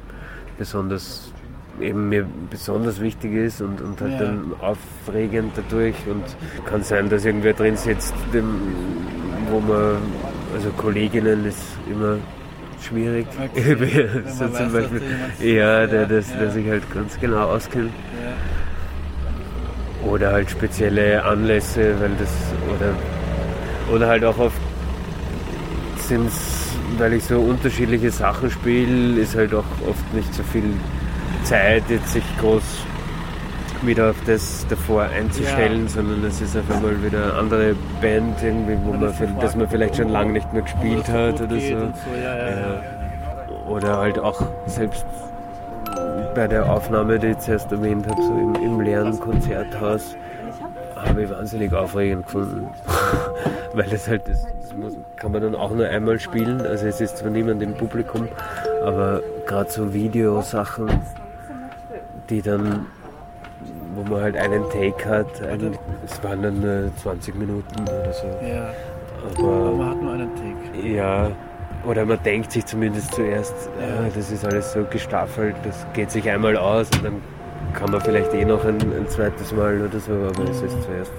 [0.57, 1.33] besonders
[1.81, 4.19] eben mir besonders wichtig ist und, und halt ja.
[4.19, 6.23] dann aufregend dadurch und
[6.65, 8.45] kann sein, dass irgendwer drin sitzt, dem,
[9.49, 9.97] wo man,
[10.53, 12.17] also Kolleginnen ist immer
[12.81, 13.27] schwierig.
[13.39, 14.09] Okay.
[14.27, 15.01] so zum weiß, Beispiel,
[15.39, 16.37] ja, der, das, ja.
[16.37, 17.91] der sich halt ganz genau auskennt.
[18.23, 18.62] Ja.
[20.09, 22.29] Oder halt spezielle Anlässe, weil das,
[22.75, 24.57] oder, oder halt auch oft
[25.97, 26.29] sind
[26.97, 30.73] weil ich so unterschiedliche Sachen spiele, ist halt auch oft nicht so viel
[31.43, 32.63] Zeit, jetzt sich groß
[33.81, 35.89] wieder auf das davor einzustellen, ja.
[35.89, 39.97] sondern es ist auf einmal wieder eine andere Band, irgendwie, wo man, dass man vielleicht
[39.97, 41.59] schon lange nicht mehr gespielt hat oder so.
[41.59, 42.81] so ja, ja,
[43.67, 45.05] oder halt auch selbst
[46.36, 50.15] bei der Aufnahme, die ich zuerst erwähnt habe, so im, im leeren Konzerthaus,
[50.95, 52.67] habe ich wahnsinnig aufregend gefunden.
[53.73, 56.62] Weil das halt, das, das muss, kann man dann auch nur einmal spielen.
[56.62, 58.27] Also es ist zwar niemand im Publikum,
[58.84, 60.89] aber gerade so Videosachen,
[62.29, 62.86] die dann,
[63.95, 68.27] wo man halt einen Take hat, einen, es waren dann nur 20 Minuten oder so.
[68.45, 68.69] Ja.
[69.38, 70.88] Aber, man hat nur einen Take.
[70.88, 71.32] Ja,
[71.85, 76.29] oder man denkt sich zumindest zuerst, ah, das ist alles so gestaffelt, das geht sich
[76.29, 77.21] einmal aus und dann
[77.73, 81.11] kann man vielleicht eh noch ein, ein zweites Mal oder so, aber es ist zuerst.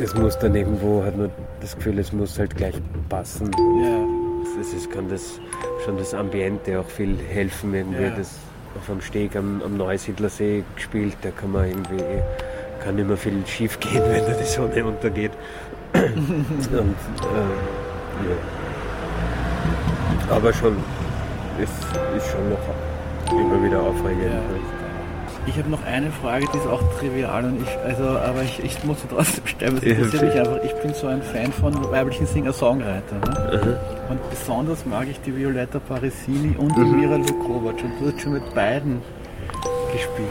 [0.00, 1.30] Es muss dann irgendwo, hat man
[1.60, 2.74] das Gefühl, es muss halt gleich
[3.08, 3.50] passen.
[3.82, 4.60] Ja.
[4.60, 5.40] Es ist, kann das
[5.84, 8.02] schon das Ambiente auch viel helfen, irgendwie.
[8.02, 8.10] Ja.
[8.10, 8.38] Das,
[8.76, 11.16] auf einem Steg am, am Neusiedlersee gespielt.
[11.22, 12.02] Da kann man irgendwie,
[12.82, 15.32] kann immer viel schief gehen, wenn da die Sonne untergeht.
[15.94, 16.10] Und,
[16.72, 16.80] äh,
[18.28, 18.61] ja.
[20.32, 20.76] Aber schon,
[21.60, 21.72] ist,
[22.16, 24.24] ist schon noch immer wieder aufregend.
[24.24, 24.40] Ja.
[25.44, 28.84] Ich habe noch eine Frage, die ist auch trivial und ich, also, aber ich, ich
[28.84, 30.58] muss sie trotzdem stellen, weil interessiert mich einfach.
[30.64, 33.16] Ich bin so ein Fan von weiblichen Singer-Songwriter.
[33.16, 33.78] Ne?
[34.08, 37.00] Und besonders mag ich die Violetta Parisini und die mhm.
[37.00, 39.02] Mira Lukovac und du hast schon mit beiden
[39.92, 40.28] gespielt.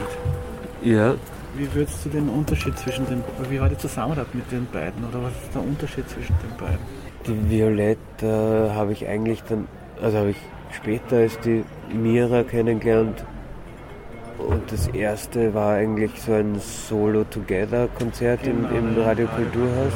[0.81, 1.13] Ja.
[1.55, 5.21] Wie würdest du den Unterschied zwischen den, wie war die Zusammenarbeit mit den beiden oder
[5.23, 6.79] was ist der Unterschied zwischen den beiden?
[7.27, 9.67] Die Violetta habe ich eigentlich dann,
[10.01, 10.37] also habe ich
[10.75, 13.23] später als die Mira kennengelernt
[14.37, 19.93] und das erste war eigentlich so ein Solo-Together-Konzert im, im Radio Kulturhaus.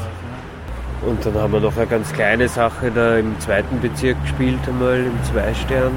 [1.05, 4.99] Und dann haben wir noch eine ganz kleine Sache da im zweiten Bezirk gespielt, einmal
[4.99, 5.93] im Zweistern.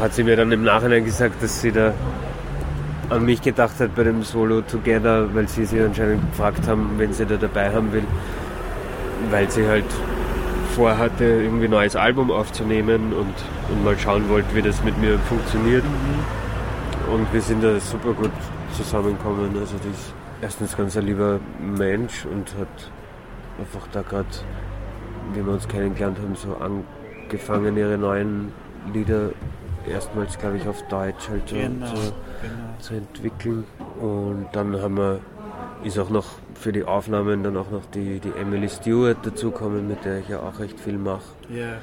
[0.00, 1.92] Hat sie mir dann im Nachhinein gesagt, dass sie da
[3.10, 7.12] an mich gedacht hat bei dem Solo Together, weil sie sich anscheinend gefragt haben, wenn
[7.12, 8.04] sie da dabei haben will,
[9.30, 9.84] weil sie halt
[10.74, 13.34] vorhatte, irgendwie ein neues Album aufzunehmen und,
[13.70, 15.84] und mal schauen wollte, wie das mit mir funktioniert.
[15.84, 17.14] Mhm.
[17.14, 18.32] Und wir sind da super gut
[18.76, 19.56] zusammengekommen.
[19.58, 20.12] Also die ist
[20.42, 22.90] erstens ganz ein lieber Mensch und hat
[23.58, 24.28] einfach da gerade,
[25.32, 28.52] wie wir uns kennengelernt haben, so angefangen, ihre neuen
[28.92, 29.30] Lieder
[29.88, 32.78] erstmals, glaube ich, auf Deutsch halt genau, zu, genau.
[32.80, 33.64] zu, entwickeln.
[34.00, 35.20] Und dann haben wir
[35.84, 40.04] ist auch noch für die Aufnahmen dann auch noch die, die Emily Stewart dazukommen, mit
[40.04, 41.22] der ich ja auch recht viel mache.
[41.50, 41.76] Ja.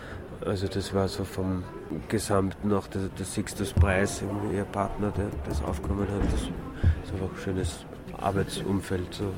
[0.43, 1.63] Also das war so vom
[2.07, 4.23] Gesamten auch der, der Sixtus Preis,
[4.53, 6.33] ihr Partner, der das aufgenommen hat.
[6.33, 7.85] Das ist einfach ein schönes
[8.19, 9.13] Arbeitsumfeld.
[9.13, 9.31] So.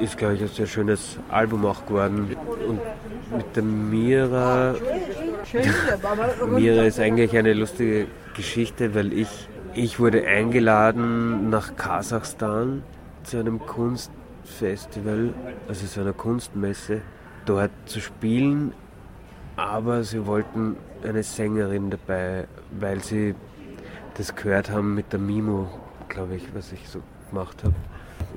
[0.00, 2.36] Ist, glaube ich, ein sehr schönes Album auch geworden.
[2.66, 2.80] Und
[3.36, 4.74] mit der Mira,
[6.48, 12.82] Mira ist eigentlich eine lustige Geschichte, weil ich, ich wurde eingeladen nach Kasachstan
[13.26, 15.34] zu einem Kunstfestival,
[15.68, 17.02] also zu einer Kunstmesse,
[17.44, 18.72] dort zu spielen
[19.56, 22.46] aber sie wollten eine Sängerin dabei,
[22.78, 23.34] weil sie
[24.16, 25.68] das gehört haben mit der Mimo,
[26.08, 27.00] glaube ich, was ich so
[27.30, 27.74] gemacht habe.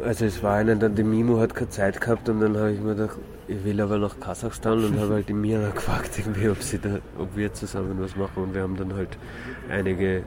[0.03, 2.79] Also es war eine, dann die Mimo hat keine Zeit gehabt und dann habe ich
[2.79, 3.17] mir gedacht,
[3.47, 6.99] ich will aber nach Kasachstan und habe halt die Mira gefragt, irgendwie, ob, sie da,
[7.17, 9.17] ob wir zusammen was machen und wir haben dann halt
[9.69, 10.23] einige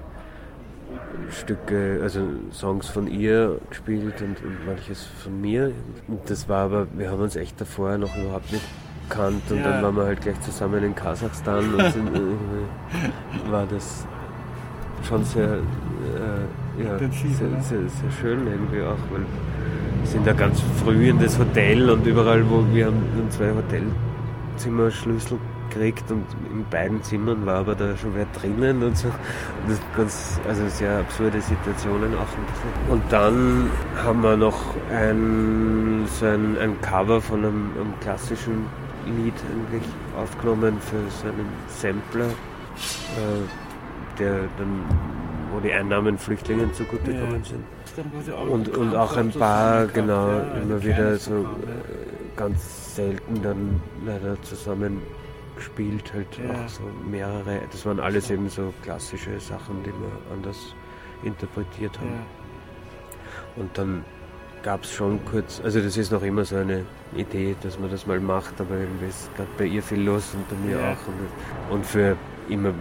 [1.31, 2.21] Stücke, also
[2.53, 5.73] Songs von ihr gespielt und, und manches von mir.
[6.09, 8.65] Und das war aber, wir haben uns echt davor noch überhaupt nicht
[9.09, 9.65] gekannt und ja.
[9.65, 14.07] dann waren wir halt gleich zusammen in Kasachstan und sind, äh, war das
[15.07, 19.23] schon sehr, äh, ja, sehr, sehr, sehr, schön irgendwie auch, weil
[20.01, 25.39] wir sind da ganz früh in das Hotel und überall, wo wir haben zwei Hotelzimmerschlüssel
[25.69, 29.09] gekriegt und in beiden Zimmern war aber da schon wer drinnen und so.
[29.09, 32.91] Und das ganz, also sehr absurde Situationen auch ein bisschen.
[32.91, 33.71] Und dann
[34.05, 38.67] haben wir noch ein, so ein, ein Cover von einem, einem klassischen
[39.07, 44.85] Lied eigentlich aufgenommen für seinen Sampler, äh, der dann,
[45.53, 47.65] wo die Einnahmen Flüchtlingen zugutekommen sind.
[48.49, 50.29] Und, und auch ein paar, genau,
[50.63, 55.03] immer wieder so äh, ganz selten dann leider zusammen
[55.57, 57.61] gespielt, halt auch so mehrere.
[57.71, 60.75] Das waren alles eben so klassische Sachen, die wir anders
[61.23, 62.27] interpretiert haben.
[63.57, 64.05] Und dann
[64.63, 66.85] gab es schon kurz, also das ist noch immer so eine
[67.17, 70.49] Idee, dass man das mal macht, aber irgendwie ist gerade bei ihr viel los und
[70.49, 70.93] bei mir ja.
[70.93, 71.07] auch.
[71.07, 72.17] Und, und, für
[72.49, 72.73] immer,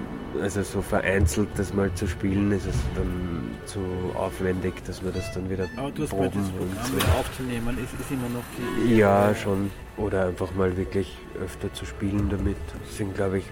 [0.41, 3.79] also so vereinzelt das mal zu spielen, ist es dann zu
[4.15, 7.07] aufwendig, dass man das dann wieder aber du hast proben das Programm und so.
[7.19, 8.43] aufzunehmen, ist, ist immer noch
[8.87, 9.71] die Ja, schon.
[9.97, 12.57] Oder einfach mal wirklich öfter zu spielen damit.
[12.85, 13.45] Das sind, glaube ich,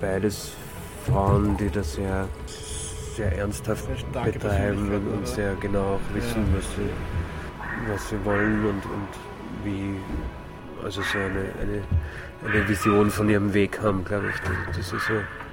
[0.00, 0.52] beides
[1.06, 2.28] Frauen, die das sehr,
[3.16, 6.58] sehr ernsthaft sehr betreiben und, und sehr genau auch wissen, ja.
[6.58, 6.90] was sie
[7.88, 9.08] was sie wollen und, und
[9.64, 9.96] wie,
[10.84, 11.82] also so eine, eine,
[12.46, 14.98] eine Vision von ihrem Weg haben, glaube ich, die sie so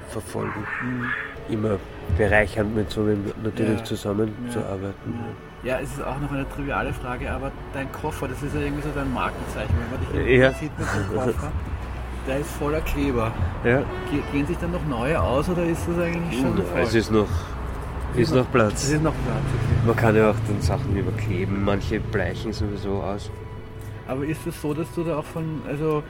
[0.09, 0.65] verfolgen.
[0.81, 1.05] Mhm.
[1.49, 1.77] Immer
[2.17, 3.83] bereichernd mit so einem natürlich ja.
[3.83, 5.19] zusammenzuarbeiten.
[5.63, 5.73] Ja.
[5.73, 8.81] ja, es ist auch noch eine triviale Frage, aber dein Koffer, das ist ja irgendwie
[8.81, 10.51] so dein Markenzeichen, wenn man dich ja.
[10.53, 11.51] sieht mit dem Koffer.
[12.27, 13.31] Der ist voller Kleber.
[13.63, 13.83] Ja.
[14.31, 16.59] Gehen sich dann noch neue aus oder ist das eigentlich schon?
[16.81, 17.29] Es ist noch
[18.15, 18.83] ist noch Platz.
[18.83, 19.87] Es ist noch Platz, okay.
[19.87, 23.29] Man kann ja auch dann Sachen überkleben, manche bleichen sowieso aus.
[24.07, 26.01] Aber ist es so, dass du da auch von, also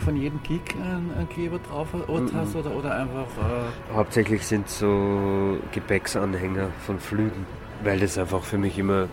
[0.00, 3.26] von jedem Gig einen, Kleber drauf hast oder, oder einfach.
[3.38, 7.46] Äh Hauptsächlich sind so Gepäcksanhänger von Flügen,
[7.82, 9.08] weil das einfach für mich immer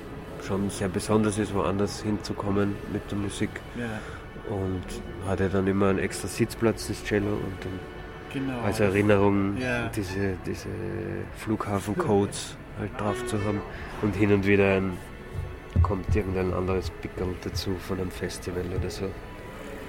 [0.45, 3.49] schon sehr besonders ist, woanders hinzukommen mit der Musik.
[3.75, 3.85] Ja.
[4.53, 4.83] Und
[5.27, 7.79] hatte dann immer einen extra Sitzplatz, das Cello, und dann
[8.31, 8.61] genau.
[8.61, 9.89] als Erinnerung ja.
[9.89, 10.69] diese, diese
[11.37, 13.61] Flughafencodes halt drauf zu haben.
[14.01, 14.97] Und hin und wieder ein,
[15.81, 19.09] kommt irgendein anderes Pickel dazu von einem Festival oder so.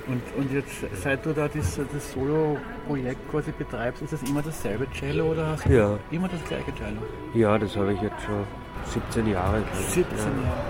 [0.09, 4.86] Und, und jetzt, seit du da das, das Solo-Projekt quasi betreibst, ist das immer dasselbe
[4.90, 5.98] Cello oder hast du ja.
[6.11, 7.02] immer das gleiche Cello?
[7.34, 8.44] Ja, das habe ich jetzt schon
[8.86, 9.62] 17 Jahre.
[9.74, 10.24] 17 ja.
[10.24, 10.64] Jahre.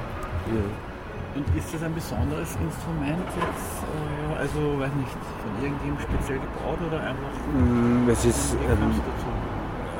[0.48, 1.36] Ja.
[1.36, 6.78] Und ist das ein besonderes Instrument jetzt, äh, also weiß nicht, von irgendjemandem speziell gebaut
[6.88, 7.30] oder einfach?
[7.54, 9.00] Mm, es ist, ähm,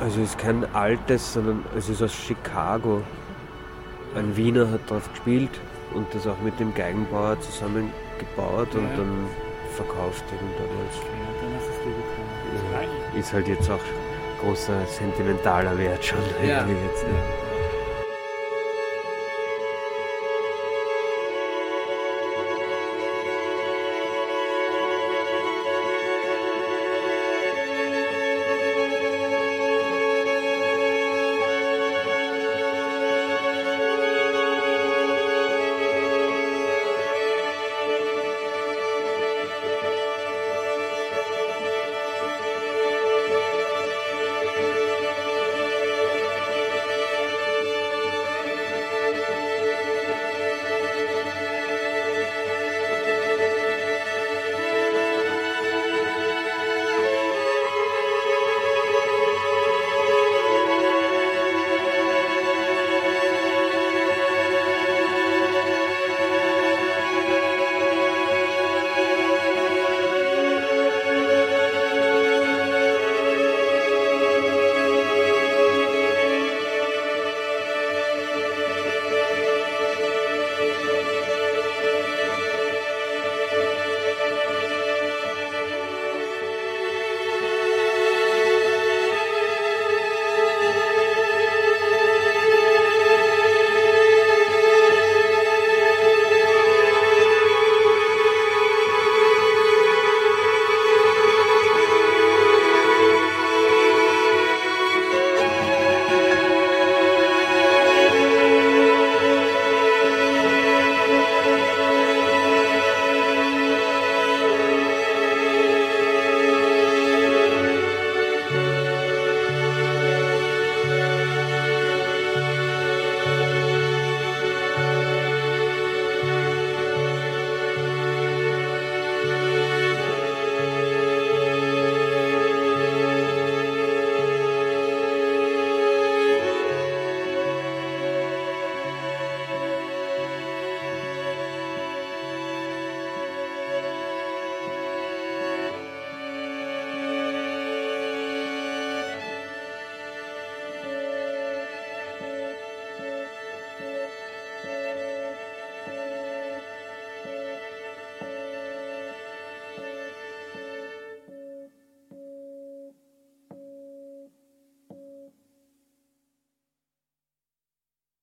[0.01, 3.03] also es ist kein altes, sondern es ist aus Chicago.
[4.15, 5.61] Ein Wiener hat drauf gespielt
[5.93, 8.79] und das auch mit dem Geigenbauer zusammen gebaut ja.
[8.79, 9.27] und dann
[9.75, 10.95] verkauft eben damals.
[10.97, 13.13] Ja, dann hast du bekommen.
[13.13, 13.79] Ja, ist halt jetzt auch
[14.41, 16.19] großer sentimentaler Wert schon.
[16.43, 16.65] Ja.
[16.65, 17.48] Jetzt, ja.